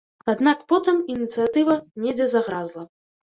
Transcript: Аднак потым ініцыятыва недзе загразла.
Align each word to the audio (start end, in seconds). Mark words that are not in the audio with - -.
Аднак 0.31 0.63
потым 0.71 0.97
ініцыятыва 1.15 1.77
недзе 2.05 2.29
загразла. 2.35 2.87